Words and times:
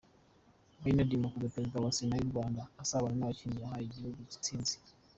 Bernard 0.83 1.11
Makuza 1.23 1.53
perezida 1.53 1.83
wa 1.83 1.91
Sena 1.97 2.15
y'u 2.17 2.31
Rwanda 2.31 2.61
asabana 2.83 3.15
n'abakinnyi 3.17 3.57
bahaye 3.63 3.85
igihugu 3.85 4.17
intsinzi. 4.25 4.75